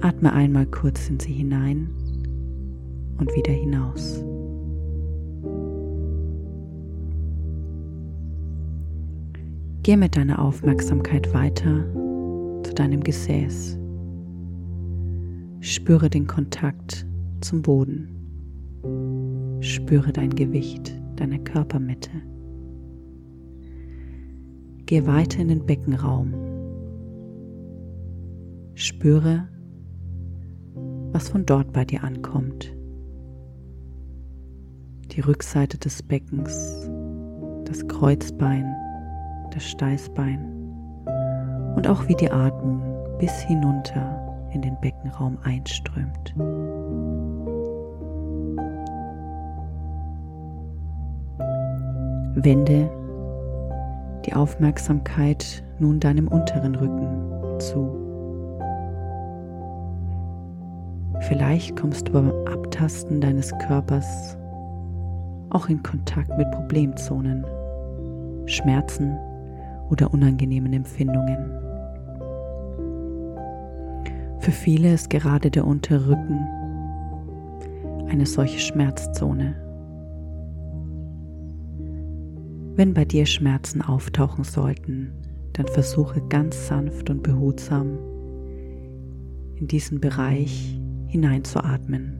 Atme 0.00 0.32
einmal 0.32 0.66
kurz 0.66 1.10
in 1.10 1.18
sie 1.18 1.32
hinein 1.32 1.90
und 3.18 3.34
wieder 3.34 3.52
hinaus. 3.52 4.24
Geh 9.82 9.96
mit 9.96 10.16
deiner 10.16 10.40
Aufmerksamkeit 10.40 11.34
weiter 11.34 11.84
zu 12.62 12.72
deinem 12.74 13.02
Gesäß. 13.02 13.77
Spüre 15.60 16.08
den 16.08 16.28
Kontakt 16.28 17.04
zum 17.40 17.62
Boden. 17.62 19.58
Spüre 19.60 20.12
dein 20.12 20.30
Gewicht, 20.30 20.92
deine 21.16 21.40
Körpermitte. 21.40 22.10
Geh 24.86 25.04
weiter 25.04 25.40
in 25.40 25.48
den 25.48 25.66
Beckenraum. 25.66 26.32
Spüre, 28.74 29.48
was 31.10 31.28
von 31.28 31.44
dort 31.44 31.72
bei 31.72 31.84
dir 31.84 32.04
ankommt. 32.04 32.72
Die 35.10 35.20
Rückseite 35.20 35.76
des 35.76 36.04
Beckens, 36.04 36.88
das 37.64 37.86
Kreuzbein, 37.88 38.64
das 39.52 39.64
Steißbein 39.64 40.38
und 41.74 41.88
auch 41.88 42.06
wie 42.06 42.14
die 42.14 42.30
Atmung 42.30 42.80
bis 43.18 43.40
hinunter 43.40 44.27
in 44.52 44.62
den 44.62 44.78
Beckenraum 44.80 45.38
einströmt. 45.42 46.34
Wende 52.34 52.90
die 54.26 54.34
Aufmerksamkeit 54.34 55.64
nun 55.78 56.00
deinem 56.00 56.28
unteren 56.28 56.74
Rücken 56.74 57.60
zu. 57.60 58.08
Vielleicht 61.20 61.76
kommst 61.76 62.08
du 62.08 62.12
beim 62.12 62.30
Abtasten 62.46 63.20
deines 63.20 63.52
Körpers 63.66 64.36
auch 65.50 65.68
in 65.68 65.82
Kontakt 65.82 66.36
mit 66.36 66.50
Problemzonen, 66.52 67.44
Schmerzen 68.46 69.18
oder 69.90 70.12
unangenehmen 70.12 70.72
Empfindungen. 70.72 71.57
Für 74.48 74.52
viele 74.52 74.94
ist 74.94 75.10
gerade 75.10 75.50
der 75.50 75.66
untere 75.66 76.08
Rücken 76.08 76.40
eine 78.08 78.24
solche 78.24 78.58
Schmerzzone. 78.58 79.54
Wenn 82.74 82.94
bei 82.94 83.04
dir 83.04 83.26
Schmerzen 83.26 83.82
auftauchen 83.82 84.44
sollten, 84.44 85.12
dann 85.52 85.68
versuche 85.68 86.22
ganz 86.30 86.66
sanft 86.66 87.10
und 87.10 87.22
behutsam 87.22 87.98
in 89.56 89.68
diesen 89.68 90.00
Bereich 90.00 90.80
hineinzuatmen. 91.08 92.14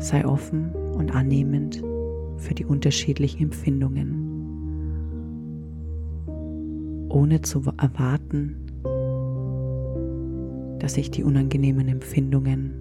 Sei 0.00 0.26
offen 0.26 0.72
und 0.96 1.14
annehmend 1.14 1.80
für 2.38 2.54
die 2.54 2.64
unterschiedlichen 2.64 3.44
Empfindungen, 3.44 4.26
ohne 7.08 7.42
zu 7.42 7.62
erwarten, 7.78 8.66
dass 10.80 10.94
sich 10.94 11.10
die 11.10 11.22
unangenehmen 11.22 11.88
Empfindungen 11.88 12.72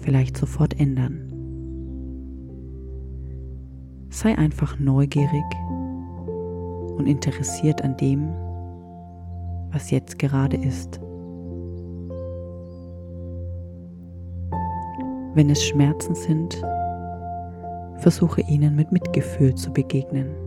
vielleicht 0.00 0.36
sofort 0.36 0.78
ändern. 0.80 1.32
Sei 4.10 4.36
einfach 4.36 4.78
neugierig 4.78 5.44
und 6.96 7.06
interessiert 7.06 7.82
an 7.82 7.96
dem, 7.96 8.28
was 9.70 9.90
jetzt 9.90 10.18
gerade 10.18 10.56
ist. 10.56 11.00
Wenn 15.34 15.50
es 15.50 15.62
Schmerzen 15.62 16.14
sind, 16.14 16.60
Versuche 17.98 18.42
ihnen 18.42 18.76
mit 18.76 18.92
Mitgefühl 18.92 19.54
zu 19.54 19.72
begegnen. 19.72 20.45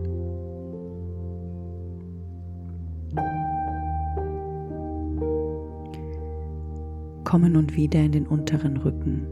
Komme 7.30 7.48
nun 7.48 7.72
wieder 7.76 8.00
in 8.00 8.10
den 8.10 8.26
unteren 8.26 8.76
Rücken. 8.78 9.24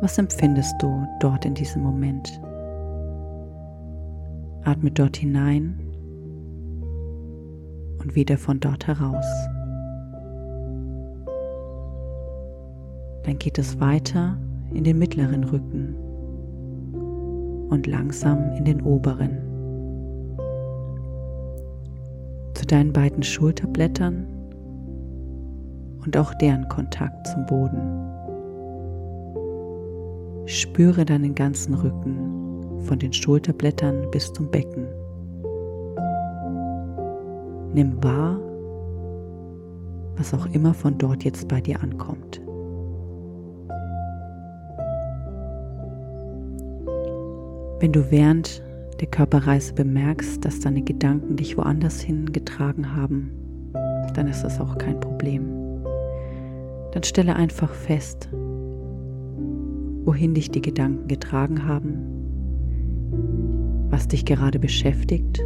Was 0.00 0.16
empfindest 0.16 0.72
du 0.80 1.04
dort 1.18 1.44
in 1.44 1.54
diesem 1.54 1.82
Moment? 1.82 2.40
Atme 4.62 4.92
dort 4.92 5.16
hinein 5.16 5.76
und 8.00 8.14
wieder 8.14 8.38
von 8.38 8.60
dort 8.60 8.86
heraus. 8.86 9.26
Dann 13.24 13.36
geht 13.40 13.58
es 13.58 13.80
weiter 13.80 14.38
in 14.72 14.84
den 14.84 15.00
mittleren 15.00 15.42
Rücken 15.42 15.96
und 17.70 17.88
langsam 17.88 18.52
in 18.52 18.64
den 18.64 18.82
oberen. 18.82 19.36
Zu 22.54 22.66
deinen 22.66 22.92
beiden 22.92 23.24
Schulterblättern 23.24 24.28
und 26.04 26.16
auch 26.16 26.34
deren 26.34 26.68
Kontakt 26.68 27.26
zum 27.26 27.46
Boden. 27.46 27.80
Spüre 30.46 31.04
deinen 31.04 31.34
ganzen 31.34 31.74
Rücken 31.74 32.80
von 32.80 32.98
den 32.98 33.12
Schulterblättern 33.12 34.10
bis 34.10 34.32
zum 34.32 34.50
Becken. 34.50 34.86
Nimm 37.72 38.02
wahr, 38.04 38.38
was 40.16 40.34
auch 40.34 40.46
immer 40.52 40.74
von 40.74 40.98
dort 40.98 41.24
jetzt 41.24 41.48
bei 41.48 41.60
dir 41.60 41.82
ankommt. 41.82 42.40
Wenn 47.80 47.92
du 47.92 48.10
während 48.10 48.62
der 49.00 49.08
Körperreise 49.08 49.74
bemerkst, 49.74 50.44
dass 50.44 50.60
deine 50.60 50.82
Gedanken 50.82 51.36
dich 51.36 51.56
woanders 51.56 52.00
hingetragen 52.00 52.94
haben, 52.94 53.30
dann 54.14 54.28
ist 54.28 54.42
das 54.42 54.60
auch 54.60 54.78
kein 54.78 55.00
Problem. 55.00 55.63
Dann 56.94 57.02
stelle 57.02 57.34
einfach 57.34 57.74
fest, 57.74 58.28
wohin 60.04 60.32
dich 60.32 60.52
die 60.52 60.62
Gedanken 60.62 61.08
getragen 61.08 61.66
haben, 61.66 61.98
was 63.90 64.06
dich 64.06 64.24
gerade 64.24 64.60
beschäftigt 64.60 65.40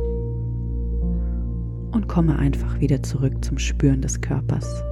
und 1.91 2.07
komme 2.07 2.39
einfach 2.39 2.81
wieder 2.81 3.03
zurück 3.03 3.43
zum 3.43 3.57
Spüren 3.57 4.03
des 4.03 4.21
Körpers. 4.21 4.85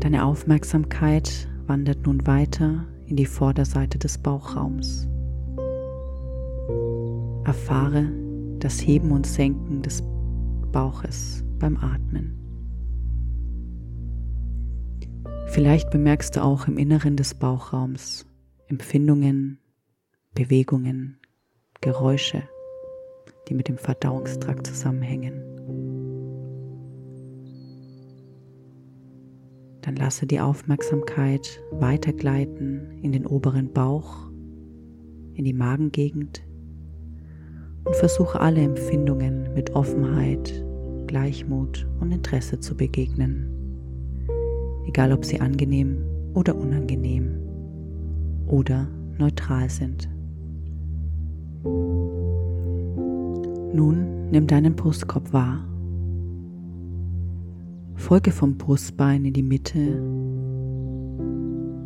Deine 0.00 0.24
Aufmerksamkeit 0.24 1.48
wandert 1.66 2.06
nun 2.06 2.26
weiter 2.26 2.86
in 3.04 3.16
die 3.16 3.26
Vorderseite 3.26 3.98
des 3.98 4.16
Bauchraums. 4.16 5.06
Erfahre 7.44 8.06
das 8.58 8.80
Heben 8.80 9.12
und 9.12 9.26
Senken 9.26 9.82
des 9.82 10.02
Bauches 10.72 11.45
beim 11.58 11.76
Atmen. 11.76 12.46
Vielleicht 15.46 15.90
bemerkst 15.90 16.36
du 16.36 16.44
auch 16.44 16.68
im 16.68 16.76
Inneren 16.76 17.16
des 17.16 17.34
Bauchraums 17.34 18.26
Empfindungen, 18.68 19.58
Bewegungen, 20.34 21.18
Geräusche, 21.80 22.42
die 23.48 23.54
mit 23.54 23.68
dem 23.68 23.78
Verdauungstrakt 23.78 24.66
zusammenhängen. 24.66 25.42
Dann 29.82 29.94
lasse 29.94 30.26
die 30.26 30.40
Aufmerksamkeit 30.40 31.62
weitergleiten 31.70 32.98
in 33.02 33.12
den 33.12 33.24
oberen 33.24 33.72
Bauch, 33.72 34.28
in 35.34 35.44
die 35.44 35.52
Magengegend 35.52 36.42
und 37.84 37.94
versuche 37.94 38.40
alle 38.40 38.62
Empfindungen 38.62 39.54
mit 39.54 39.76
Offenheit, 39.76 40.64
Gleichmut 41.16 41.88
und 41.98 42.12
Interesse 42.12 42.60
zu 42.60 42.76
begegnen, 42.76 43.48
egal 44.86 45.14
ob 45.14 45.24
sie 45.24 45.40
angenehm 45.40 46.04
oder 46.34 46.54
unangenehm 46.54 47.38
oder 48.46 48.86
neutral 49.16 49.70
sind. 49.70 50.10
Nun 53.72 54.28
nimm 54.30 54.46
deinen 54.46 54.76
Brustkorb 54.76 55.32
wahr 55.32 55.66
Folge 57.94 58.30
vom 58.30 58.58
Brustbein 58.58 59.24
in 59.24 59.32
die 59.32 59.42
Mitte, 59.42 59.78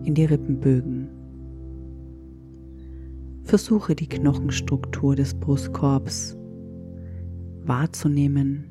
in 0.02 0.12
die 0.12 0.24
Rippenbögen. 0.24 1.08
Versuche 3.44 3.94
die 3.94 4.08
Knochenstruktur 4.08 5.14
des 5.14 5.34
Brustkorbs 5.34 6.36
wahrzunehmen. 7.62 8.69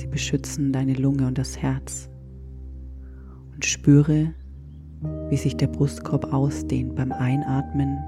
Sie 0.00 0.06
beschützen 0.06 0.72
deine 0.72 0.94
Lunge 0.94 1.26
und 1.26 1.36
das 1.36 1.60
Herz. 1.60 2.08
Und 3.52 3.66
spüre, 3.66 4.32
wie 5.28 5.36
sich 5.36 5.58
der 5.58 5.66
Brustkorb 5.66 6.32
ausdehnt 6.32 6.94
beim 6.94 7.12
Einatmen 7.12 7.98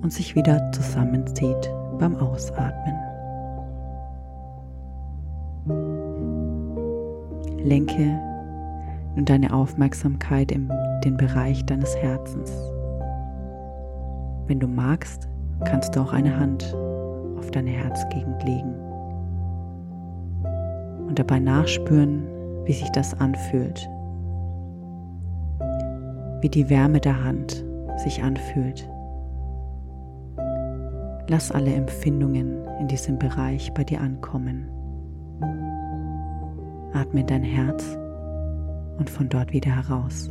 und 0.00 0.10
sich 0.10 0.34
wieder 0.34 0.72
zusammenzieht 0.72 1.70
beim 1.98 2.16
Ausatmen. 2.16 2.94
Lenke 7.62 8.18
nun 9.16 9.26
deine 9.26 9.52
Aufmerksamkeit 9.52 10.50
in 10.50 10.72
den 11.04 11.18
Bereich 11.18 11.62
deines 11.66 11.94
Herzens. 11.94 12.50
Wenn 14.46 14.60
du 14.60 14.66
magst, 14.66 15.28
kannst 15.66 15.94
du 15.94 16.00
auch 16.00 16.14
eine 16.14 16.34
Hand 16.34 16.74
auf 17.36 17.50
deine 17.50 17.70
Herzgegend 17.70 18.42
legen 18.44 18.93
und 21.06 21.18
dabei 21.18 21.38
nachspüren, 21.38 22.24
wie 22.64 22.72
sich 22.72 22.90
das 22.90 23.18
anfühlt, 23.20 23.88
wie 26.40 26.48
die 26.48 26.68
Wärme 26.70 27.00
der 27.00 27.22
Hand 27.22 27.64
sich 27.98 28.22
anfühlt. 28.22 28.88
Lass 31.28 31.50
alle 31.50 31.72
Empfindungen 31.72 32.64
in 32.80 32.88
diesem 32.88 33.18
Bereich 33.18 33.72
bei 33.72 33.84
dir 33.84 34.00
ankommen. 34.00 34.68
Atme 36.92 37.20
in 37.20 37.26
dein 37.26 37.42
Herz 37.42 37.96
und 38.98 39.08
von 39.10 39.28
dort 39.28 39.52
wieder 39.52 39.74
heraus. 39.74 40.30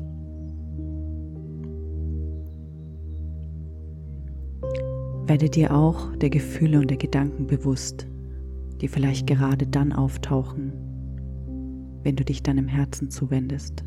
Werde 5.26 5.50
dir 5.50 5.74
auch 5.74 6.16
der 6.18 6.30
Gefühle 6.30 6.80
und 6.80 6.90
der 6.90 6.98
Gedanken 6.98 7.48
bewusst, 7.48 8.08
die 8.84 8.90
vielleicht 8.90 9.28
gerade 9.28 9.66
dann 9.66 9.94
auftauchen, 9.94 10.74
wenn 12.04 12.18
du 12.18 12.26
dich 12.26 12.44
deinem 12.44 12.68
Herzen 12.68 13.10
zuwendest. 13.10 13.82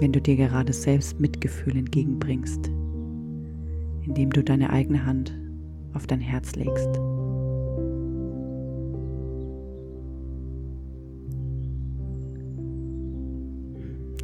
Wenn 0.00 0.12
du 0.12 0.22
dir 0.22 0.36
gerade 0.36 0.72
selbst 0.72 1.20
Mitgefühl 1.20 1.76
entgegenbringst, 1.76 2.68
indem 4.00 4.30
du 4.30 4.42
deine 4.42 4.70
eigene 4.70 5.04
Hand 5.04 5.38
auf 5.92 6.06
dein 6.06 6.20
Herz 6.20 6.54
legst. 6.54 6.88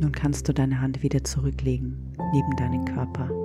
Nun 0.01 0.13
kannst 0.13 0.49
du 0.49 0.55
deine 0.55 0.81
Hand 0.81 1.03
wieder 1.03 1.23
zurücklegen 1.25 1.99
neben 2.33 2.57
deinen 2.57 2.87
Körper. 2.87 3.44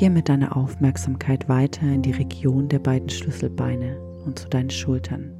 Gehe 0.00 0.08
mit 0.08 0.30
deiner 0.30 0.56
Aufmerksamkeit 0.56 1.46
weiter 1.50 1.82
in 1.82 2.00
die 2.00 2.12
Region 2.12 2.70
der 2.70 2.78
beiden 2.78 3.10
Schlüsselbeine 3.10 4.00
und 4.24 4.38
zu 4.38 4.48
deinen 4.48 4.70
Schultern. 4.70 5.34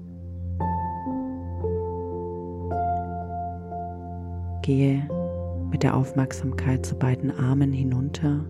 Gehe 4.60 5.08
mit 5.70 5.82
der 5.82 5.96
Aufmerksamkeit 5.96 6.84
zu 6.84 6.94
beiden 6.94 7.30
Armen 7.30 7.72
hinunter, 7.72 8.44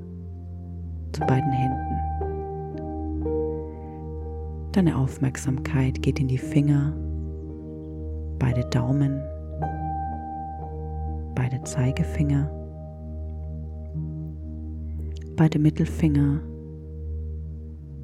zu 1.13 1.21
beiden 1.21 1.53
Händen. 1.53 1.97
Deine 4.73 4.97
Aufmerksamkeit 4.97 6.03
geht 6.03 6.19
in 6.19 6.27
die 6.27 6.39
Finger, 6.39 6.93
beide 8.41 8.65
Daumen, 8.71 9.23
beide 11.37 11.63
Zeigefinger, 11.63 12.51
beide 15.41 15.59
Mittelfinger, 15.59 16.39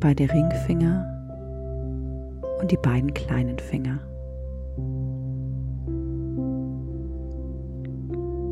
beide 0.01 0.22
Ringfinger 0.22 1.05
und 2.62 2.70
die 2.70 2.79
beiden 2.79 3.12
kleinen 3.12 3.59
Finger. 3.59 3.99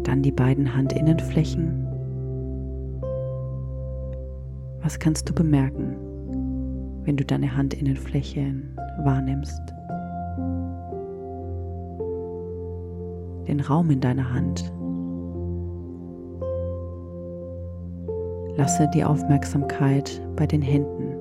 Dann 0.02 0.20
die 0.20 0.32
beiden 0.32 0.76
Handinnenflächen. 0.76 1.86
Was 4.82 4.98
kannst 4.98 5.30
du 5.30 5.32
bemerken, 5.32 5.96
wenn 7.04 7.16
du 7.16 7.24
deine 7.24 7.56
Handinnenflächen 7.56 8.76
wahrnimmst? 9.02 9.62
den 13.46 13.60
Raum 13.60 13.90
in 13.90 14.00
deiner 14.00 14.32
Hand. 14.32 14.72
Lasse 18.56 18.88
die 18.94 19.04
Aufmerksamkeit 19.04 20.22
bei 20.36 20.46
den 20.46 20.62
Händen, 20.62 21.14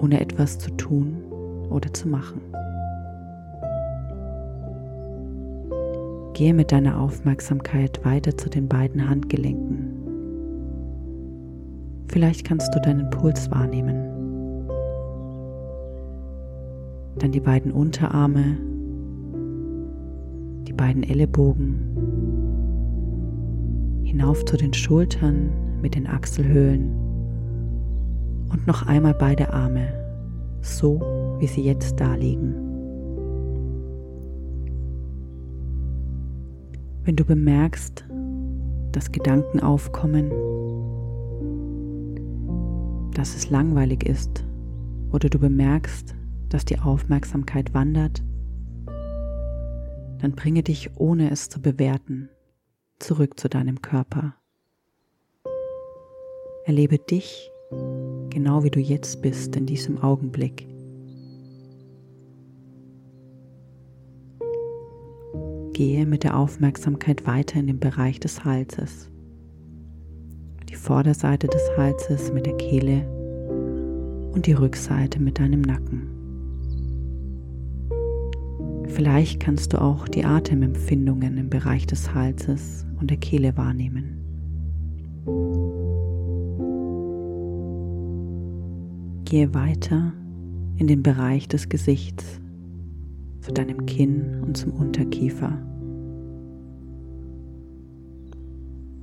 ohne 0.00 0.20
etwas 0.20 0.58
zu 0.58 0.70
tun 0.72 1.16
oder 1.70 1.92
zu 1.92 2.08
machen. 2.08 2.40
Gehe 6.32 6.52
mit 6.52 6.72
deiner 6.72 7.00
Aufmerksamkeit 7.00 8.04
weiter 8.04 8.36
zu 8.36 8.50
den 8.50 8.68
beiden 8.68 9.08
Handgelenken. 9.08 9.94
Vielleicht 12.08 12.44
kannst 12.44 12.74
du 12.74 12.80
deinen 12.80 13.08
Puls 13.10 13.50
wahrnehmen. 13.52 14.10
Dann 17.18 17.30
die 17.30 17.40
beiden 17.40 17.70
Unterarme, 17.70 18.56
die 20.66 20.72
beiden 20.72 21.04
Ellenbogen, 21.04 22.23
hinauf 24.14 24.44
zu 24.44 24.56
den 24.56 24.72
Schultern 24.72 25.50
mit 25.82 25.96
den 25.96 26.06
Achselhöhlen 26.06 26.88
und 28.48 28.64
noch 28.64 28.86
einmal 28.86 29.12
beide 29.12 29.52
Arme, 29.52 29.92
so 30.60 31.00
wie 31.40 31.48
sie 31.48 31.64
jetzt 31.64 31.98
da 31.98 32.14
liegen. 32.14 32.54
Wenn 37.02 37.16
du 37.16 37.24
bemerkst, 37.24 38.04
dass 38.92 39.10
Gedanken 39.10 39.58
aufkommen, 39.58 40.30
dass 43.14 43.34
es 43.34 43.50
langweilig 43.50 44.06
ist 44.06 44.46
oder 45.10 45.28
du 45.28 45.40
bemerkst, 45.40 46.14
dass 46.50 46.64
die 46.64 46.78
Aufmerksamkeit 46.78 47.74
wandert, 47.74 48.22
dann 50.20 50.36
bringe 50.36 50.62
dich, 50.62 50.92
ohne 50.94 51.32
es 51.32 51.48
zu 51.48 51.60
bewerten, 51.60 52.28
zurück 53.04 53.38
zu 53.38 53.48
deinem 53.48 53.82
Körper. 53.82 54.34
Erlebe 56.64 56.98
dich 56.98 57.50
genau 58.30 58.64
wie 58.64 58.70
du 58.70 58.80
jetzt 58.80 59.20
bist 59.20 59.54
in 59.56 59.66
diesem 59.66 60.02
Augenblick. 60.02 60.66
Gehe 65.72 66.06
mit 66.06 66.24
der 66.24 66.36
Aufmerksamkeit 66.36 67.26
weiter 67.26 67.58
in 67.58 67.66
den 67.66 67.80
Bereich 67.80 68.20
des 68.20 68.44
Halses. 68.44 69.10
Die 70.68 70.76
Vorderseite 70.76 71.48
des 71.48 71.62
Halses 71.76 72.32
mit 72.32 72.46
der 72.46 72.56
Kehle 72.56 73.06
und 74.32 74.46
die 74.46 74.52
Rückseite 74.52 75.20
mit 75.20 75.38
deinem 75.38 75.62
Nacken. 75.62 76.13
Vielleicht 78.88 79.40
kannst 79.40 79.72
du 79.72 79.80
auch 79.80 80.08
die 80.08 80.24
Atemempfindungen 80.24 81.38
im 81.38 81.50
Bereich 81.50 81.86
des 81.86 82.14
Halses 82.14 82.86
und 83.00 83.10
der 83.10 83.16
Kehle 83.16 83.56
wahrnehmen. 83.56 84.20
Gehe 89.24 89.52
weiter 89.54 90.12
in 90.76 90.86
den 90.86 91.02
Bereich 91.02 91.48
des 91.48 91.68
Gesichts, 91.68 92.40
zu 93.40 93.52
deinem 93.52 93.86
Kinn 93.86 94.40
und 94.42 94.56
zum 94.56 94.72
Unterkiefer. 94.72 95.58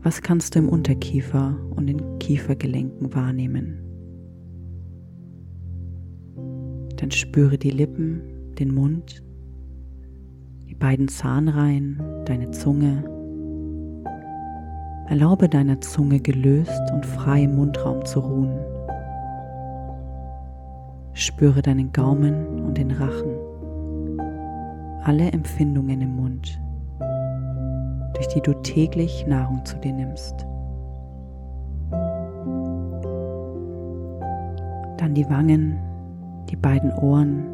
Was 0.03 0.21
kannst 0.21 0.55
du 0.55 0.59
im 0.59 0.69
Unterkiefer 0.69 1.57
und 1.75 1.87
den 1.87 2.19
Kiefergelenken 2.19 3.13
wahrnehmen? 3.13 3.77
Dann 6.97 7.11
spüre 7.11 7.57
die 7.57 7.71
Lippen, 7.71 8.21
den 8.57 8.73
Mund 8.73 9.23
beiden 10.81 11.07
Zahnreihen, 11.07 12.01
deine 12.25 12.49
Zunge. 12.49 13.03
Erlaube 15.07 15.47
deiner 15.47 15.79
Zunge 15.79 16.19
gelöst 16.19 16.91
und 16.91 17.05
frei 17.05 17.43
im 17.43 17.55
Mundraum 17.55 18.03
zu 18.03 18.19
ruhen. 18.19 18.59
Spüre 21.13 21.61
deinen 21.61 21.93
Gaumen 21.93 22.63
und 22.63 22.79
den 22.79 22.89
Rachen, 22.89 23.31
alle 25.03 25.31
Empfindungen 25.31 26.01
im 26.01 26.15
Mund, 26.15 26.59
durch 28.15 28.27
die 28.29 28.41
du 28.41 28.53
täglich 28.63 29.27
Nahrung 29.27 29.63
zu 29.63 29.77
dir 29.77 29.93
nimmst. 29.93 30.47
Dann 34.97 35.13
die 35.13 35.29
Wangen, 35.29 35.77
die 36.49 36.55
beiden 36.55 36.91
Ohren, 36.93 37.45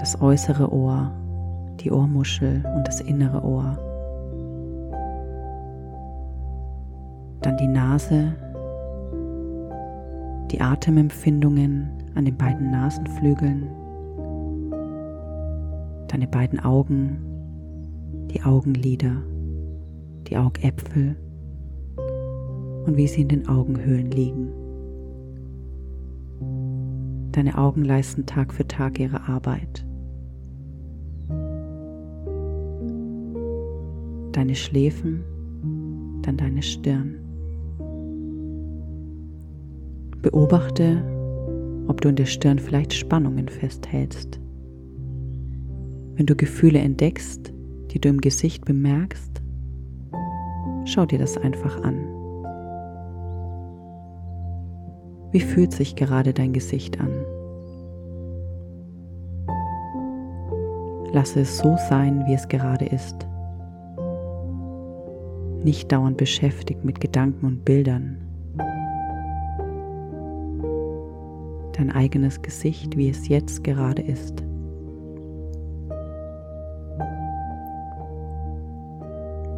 das 0.00 0.20
äußere 0.20 0.72
Ohr 0.72 1.12
die 1.80 1.90
Ohrmuschel 1.90 2.64
und 2.76 2.86
das 2.86 3.00
innere 3.00 3.42
Ohr. 3.42 3.78
Dann 7.42 7.56
die 7.58 7.68
Nase, 7.68 8.34
die 10.50 10.60
Atemempfindungen 10.60 11.90
an 12.14 12.24
den 12.24 12.36
beiden 12.36 12.70
Nasenflügeln, 12.70 13.68
deine 16.08 16.26
beiden 16.26 16.60
Augen, 16.60 17.18
die 18.32 18.42
Augenlider, 18.42 19.16
die 20.28 20.36
Augäpfel 20.36 21.16
und 22.86 22.96
wie 22.96 23.06
sie 23.06 23.22
in 23.22 23.28
den 23.28 23.48
Augenhöhlen 23.48 24.10
liegen. 24.10 24.52
Deine 27.32 27.58
Augen 27.58 27.84
leisten 27.84 28.26
Tag 28.26 28.52
für 28.52 28.66
Tag 28.66 29.00
ihre 29.00 29.28
Arbeit. 29.28 29.84
Deine 34.36 34.54
Schläfen, 34.54 35.22
dann 36.22 36.36
deine 36.36 36.62
Stirn. 36.62 37.16
Beobachte, 40.22 41.02
ob 41.86 42.00
du 42.00 42.08
in 42.08 42.16
der 42.16 42.26
Stirn 42.26 42.58
vielleicht 42.58 42.92
Spannungen 42.92 43.48
festhältst. 43.48 44.40
Wenn 46.16 46.26
du 46.26 46.34
Gefühle 46.34 46.78
entdeckst, 46.78 47.52
die 47.90 48.00
du 48.00 48.08
im 48.08 48.20
Gesicht 48.20 48.64
bemerkst, 48.64 49.42
schau 50.84 51.06
dir 51.06 51.18
das 51.18 51.36
einfach 51.36 51.82
an. 51.82 51.94
Wie 55.30 55.40
fühlt 55.40 55.72
sich 55.72 55.96
gerade 55.96 56.32
dein 56.32 56.52
Gesicht 56.52 57.00
an? 57.00 57.10
Lasse 61.12 61.40
es 61.40 61.58
so 61.58 61.76
sein, 61.88 62.24
wie 62.26 62.34
es 62.34 62.48
gerade 62.48 62.86
ist 62.86 63.26
nicht 65.64 65.90
dauernd 65.90 66.18
beschäftigt 66.18 66.84
mit 66.84 67.00
Gedanken 67.00 67.46
und 67.46 67.64
Bildern. 67.64 68.18
Dein 71.72 71.90
eigenes 71.90 72.42
Gesicht, 72.42 72.96
wie 72.96 73.08
es 73.08 73.28
jetzt 73.28 73.64
gerade 73.64 74.02
ist. 74.02 74.44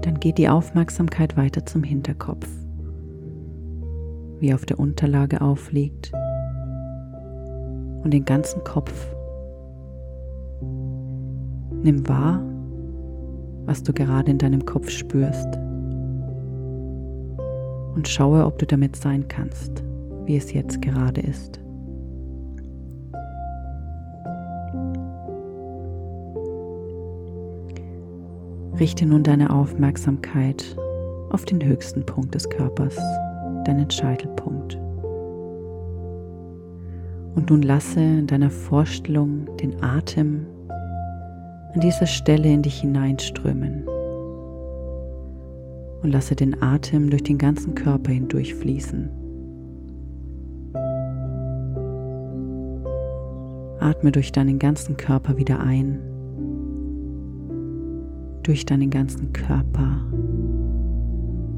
Dann 0.02 0.18
geht 0.20 0.38
die 0.38 0.48
Aufmerksamkeit 0.48 1.36
weiter 1.36 1.66
zum 1.66 1.82
Hinterkopf, 1.82 2.48
wie 4.38 4.54
auf 4.54 4.64
der 4.64 4.78
Unterlage 4.78 5.40
aufliegt 5.40 6.12
und 8.04 8.14
den 8.14 8.24
ganzen 8.24 8.62
Kopf. 8.64 9.12
Nimm 11.82 12.08
wahr, 12.08 12.40
was 13.66 13.82
du 13.82 13.92
gerade 13.92 14.30
in 14.30 14.38
deinem 14.38 14.64
Kopf 14.64 14.88
spürst 14.88 15.65
und 17.96 18.06
schaue, 18.06 18.44
ob 18.44 18.58
du 18.58 18.66
damit 18.66 18.94
sein 18.94 19.26
kannst, 19.26 19.82
wie 20.26 20.36
es 20.36 20.52
jetzt 20.52 20.82
gerade 20.82 21.22
ist. 21.22 21.58
Richte 28.78 29.06
nun 29.06 29.22
deine 29.22 29.48
Aufmerksamkeit 29.50 30.76
auf 31.30 31.46
den 31.46 31.64
höchsten 31.64 32.04
Punkt 32.04 32.34
des 32.34 32.48
Körpers, 32.50 32.96
deinen 33.64 33.90
Scheitelpunkt. 33.90 34.78
Und 37.34 37.48
nun 37.48 37.62
lasse 37.62 38.00
in 38.00 38.26
deiner 38.26 38.50
Vorstellung 38.50 39.46
den 39.56 39.82
Atem 39.82 40.46
an 41.72 41.80
dieser 41.80 42.06
Stelle 42.06 42.52
in 42.52 42.62
dich 42.62 42.80
hineinströmen 42.80 43.86
und 46.06 46.12
lasse 46.12 46.36
den 46.36 46.62
Atem 46.62 47.10
durch 47.10 47.24
den 47.24 47.36
ganzen 47.36 47.74
Körper 47.74 48.12
hindurch 48.12 48.54
fließen. 48.54 49.10
Atme 53.80 54.12
durch 54.12 54.30
deinen 54.30 54.60
ganzen 54.60 54.96
Körper 54.96 55.36
wieder 55.36 55.58
ein, 55.58 55.98
durch 58.44 58.64
deinen 58.64 58.88
ganzen 58.88 59.32
Körper 59.32 60.06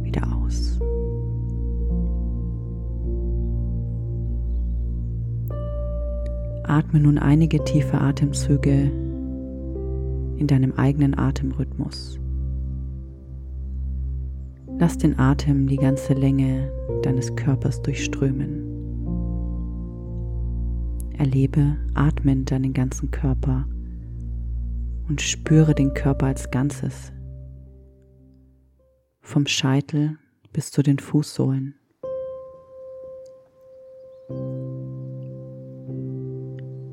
wieder 0.00 0.22
aus. 0.34 0.80
Atme 6.62 7.00
nun 7.00 7.18
einige 7.18 7.62
tiefe 7.64 8.00
Atemzüge 8.00 8.90
in 10.38 10.46
deinem 10.46 10.72
eigenen 10.72 11.18
Atemrhythmus. 11.18 12.18
Lass 14.80 14.96
den 14.96 15.18
Atem 15.18 15.66
die 15.66 15.76
ganze 15.76 16.14
Länge 16.14 16.70
deines 17.02 17.34
Körpers 17.34 17.82
durchströmen. 17.82 18.64
Erlebe 21.18 21.76
atmend 21.94 22.52
deinen 22.52 22.72
ganzen 22.72 23.10
Körper 23.10 23.66
und 25.08 25.20
spüre 25.20 25.74
den 25.74 25.94
Körper 25.94 26.26
als 26.26 26.48
Ganzes. 26.52 27.12
Vom 29.20 29.46
Scheitel 29.46 30.16
bis 30.52 30.70
zu 30.70 30.82
den 30.82 31.00
Fußsohlen. 31.00 31.74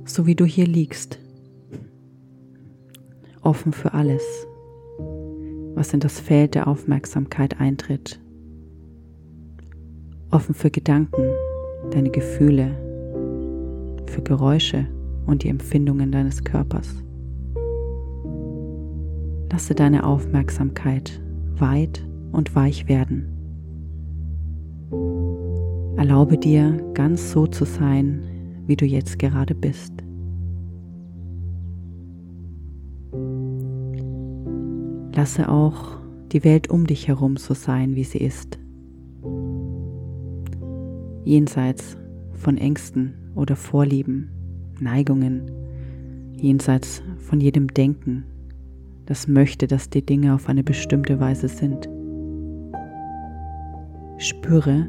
So 0.06 0.26
wie 0.26 0.36
du 0.36 0.46
hier 0.46 0.66
liegst, 0.66 1.20
offen 3.42 3.74
für 3.74 3.94
alles, 3.94 4.24
was 5.76 5.94
in 5.94 6.00
das 6.00 6.20
Feld 6.20 6.56
der 6.56 6.68
Aufmerksamkeit 6.68 7.60
eintritt. 7.60 8.20
Offen 10.32 10.56
für 10.56 10.72
Gedanken, 10.72 11.30
deine 11.92 12.10
Gefühle, 12.10 12.72
für 14.08 14.22
Geräusche 14.22 14.88
und 15.26 15.44
die 15.44 15.50
Empfindungen 15.50 16.12
deines 16.12 16.44
Körpers. 16.44 16.96
Lasse 19.52 19.74
deine 19.74 20.06
Aufmerksamkeit 20.06 21.22
weit 21.58 22.06
und 22.34 22.56
weich 22.56 22.90
werden. 22.90 23.32
Erlaube 25.96 26.38
dir, 26.38 26.78
ganz 26.94 27.32
so 27.32 27.48
zu 27.48 27.64
sein, 27.64 28.22
wie 28.68 28.76
du 28.76 28.86
jetzt 28.86 29.18
gerade 29.18 29.56
bist. 29.56 30.05
Lasse 35.16 35.48
auch 35.48 35.98
die 36.34 36.44
Welt 36.44 36.70
um 36.70 36.86
dich 36.86 37.08
herum 37.08 37.38
so 37.38 37.54
sein, 37.54 37.96
wie 37.96 38.04
sie 38.04 38.18
ist. 38.18 38.60
Jenseits 41.24 41.98
von 42.34 42.58
Ängsten 42.58 43.14
oder 43.34 43.56
Vorlieben, 43.56 44.30
Neigungen, 44.82 45.50
jenseits 46.34 47.02
von 47.20 47.40
jedem 47.40 47.70
Denken, 47.70 48.26
das 49.06 49.30
möchte, 49.30 49.68
dass 49.68 49.90
die 49.90 50.06
Dinge 50.06 50.34
auf 50.34 50.50
eine 50.50 50.64
bestimmte 50.64 51.18
Weise 51.20 51.48
sind. 51.48 51.88
Spüre, 54.18 54.86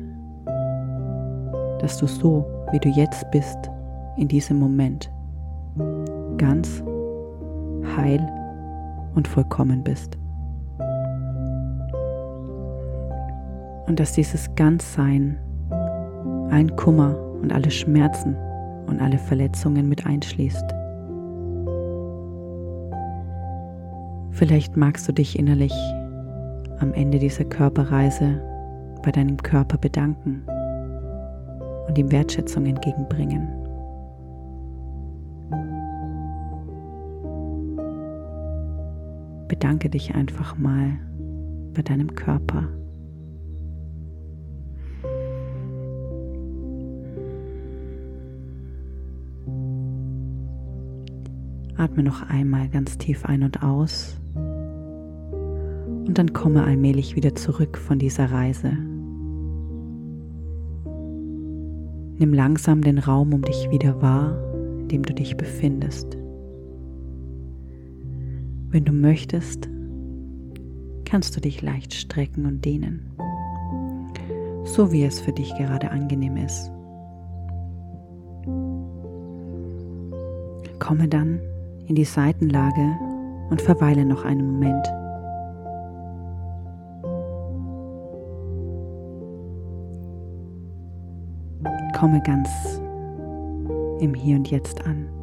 dass 1.78 1.98
du 1.98 2.08
so, 2.08 2.44
wie 2.72 2.80
du 2.80 2.88
jetzt 2.88 3.30
bist, 3.30 3.70
in 4.16 4.26
diesem 4.26 4.58
Moment, 4.58 5.08
ganz 6.36 6.82
heil 7.96 8.26
und 9.16 9.26
vollkommen 9.26 9.82
bist. 9.82 10.16
Und 13.86 13.98
dass 13.98 14.12
dieses 14.12 14.54
Ganzsein 14.54 15.38
ein 16.50 16.74
Kummer 16.76 17.16
und 17.42 17.52
alle 17.52 17.70
Schmerzen 17.70 18.36
und 18.86 19.00
alle 19.00 19.18
Verletzungen 19.18 19.88
mit 19.88 20.06
einschließt. 20.06 20.64
Vielleicht 24.30 24.76
magst 24.76 25.08
du 25.08 25.12
dich 25.12 25.38
innerlich 25.38 25.72
am 26.78 26.92
Ende 26.92 27.18
dieser 27.18 27.44
Körperreise 27.44 28.40
bei 29.02 29.10
deinem 29.10 29.38
Körper 29.38 29.78
bedanken 29.78 30.44
und 31.88 31.96
ihm 31.96 32.12
Wertschätzung 32.12 32.66
entgegenbringen. 32.66 33.65
Bedanke 39.58 39.88
dich 39.88 40.14
einfach 40.14 40.58
mal 40.58 40.98
bei 41.72 41.80
deinem 41.80 42.14
Körper. 42.14 42.68
Atme 51.78 52.02
noch 52.02 52.28
einmal 52.28 52.68
ganz 52.68 52.98
tief 52.98 53.24
ein 53.24 53.42
und 53.42 53.62
aus 53.62 54.20
und 54.34 56.18
dann 56.18 56.34
komme 56.34 56.62
allmählich 56.62 57.16
wieder 57.16 57.34
zurück 57.34 57.78
von 57.78 57.98
dieser 57.98 58.30
Reise. 58.30 58.72
Nimm 62.18 62.34
langsam 62.34 62.82
den 62.82 62.98
Raum 62.98 63.32
um 63.32 63.40
dich 63.40 63.70
wieder 63.70 64.02
wahr, 64.02 64.36
in 64.80 64.88
dem 64.88 65.02
du 65.02 65.14
dich 65.14 65.34
befindest. 65.38 66.18
Wenn 68.76 68.84
du 68.84 68.92
möchtest, 68.92 69.70
kannst 71.06 71.34
du 71.34 71.40
dich 71.40 71.62
leicht 71.62 71.94
strecken 71.94 72.44
und 72.44 72.62
dehnen, 72.62 73.10
so 74.64 74.92
wie 74.92 75.02
es 75.02 75.18
für 75.18 75.32
dich 75.32 75.54
gerade 75.54 75.90
angenehm 75.90 76.36
ist. 76.36 76.70
Komme 80.78 81.08
dann 81.08 81.40
in 81.86 81.94
die 81.94 82.04
Seitenlage 82.04 82.98
und 83.48 83.62
verweile 83.62 84.04
noch 84.04 84.26
einen 84.26 84.46
Moment. 84.46 84.86
Komme 91.98 92.20
ganz 92.26 92.50
im 94.00 94.12
Hier 94.12 94.36
und 94.36 94.50
Jetzt 94.50 94.84
an. 94.84 95.15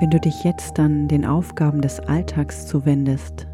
Wenn 0.00 0.10
du 0.10 0.20
dich 0.20 0.44
jetzt 0.44 0.78
dann 0.78 1.08
den 1.08 1.24
Aufgaben 1.24 1.80
des 1.80 1.98
Alltags 1.98 2.68
zuwendest, 2.68 3.48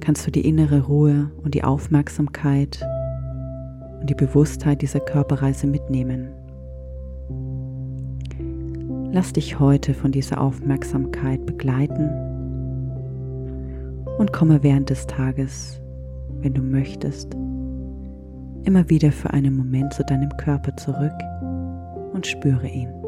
kannst 0.00 0.26
du 0.26 0.30
die 0.30 0.48
innere 0.48 0.86
Ruhe 0.86 1.30
und 1.42 1.52
die 1.52 1.62
Aufmerksamkeit 1.62 2.82
und 4.00 4.08
die 4.08 4.14
Bewusstheit 4.14 4.80
dieser 4.80 5.00
Körperreise 5.00 5.66
mitnehmen. 5.66 6.30
Lass 9.12 9.34
dich 9.34 9.60
heute 9.60 9.92
von 9.92 10.10
dieser 10.10 10.40
Aufmerksamkeit 10.40 11.44
begleiten 11.44 12.08
und 14.16 14.32
komme 14.32 14.62
während 14.62 14.88
des 14.88 15.06
Tages, 15.06 15.82
wenn 16.40 16.54
du 16.54 16.62
möchtest, 16.62 17.34
immer 18.64 18.88
wieder 18.88 19.12
für 19.12 19.30
einen 19.34 19.54
Moment 19.54 19.92
zu 19.92 20.02
deinem 20.02 20.30
Körper 20.38 20.74
zurück 20.78 21.12
und 22.14 22.26
spüre 22.26 22.66
ihn. 22.66 22.99